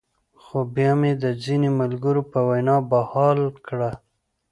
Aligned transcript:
خو 0.41 0.57
بيا 0.75 0.91
مې 0.99 1.11
د 1.23 1.25
ځينې 1.43 1.69
ملګرو 1.79 2.21
پۀ 2.31 2.39
وېنا 2.47 2.77
بحال 2.91 3.39
کړۀ- 3.65 3.91